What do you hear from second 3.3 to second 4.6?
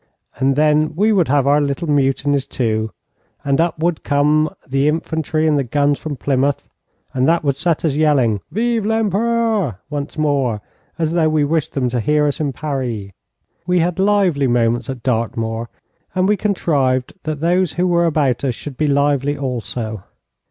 and up would come